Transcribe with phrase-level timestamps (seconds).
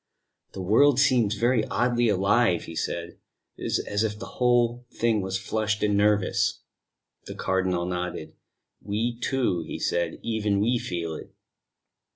[0.53, 3.19] "The world seems very oddly alive," he said;
[3.55, 6.63] "it is as if the whole thing was flushed and nervous."
[7.27, 8.33] The Cardinal nodded.
[8.81, 11.35] "We, too," he said, "even we feel it."